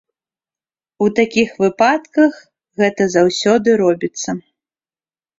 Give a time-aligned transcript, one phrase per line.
[1.07, 2.33] У такіх выпадках
[2.83, 4.29] гэта заўсёды робіцца.